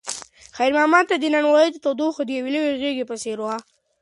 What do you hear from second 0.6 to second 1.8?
محمد ته د نانوایۍ